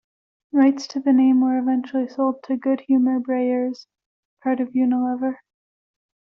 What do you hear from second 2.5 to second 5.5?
Good Humor-Breyers, part of Unilever.